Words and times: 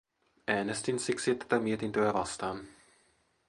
Äänestin 0.47 0.99
siksi 0.99 1.35
tätä 1.35 1.59
mietintöä 1.59 2.13
vastaan. 2.13 2.65